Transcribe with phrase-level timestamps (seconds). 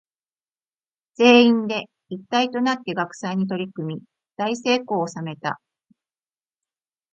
[1.17, 4.01] 全員で一体となって学祭に取り組み
[4.35, 5.61] 大成功を収めた。